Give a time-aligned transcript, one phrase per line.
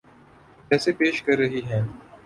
[0.71, 1.81] جسے پیش کر رہی ہیں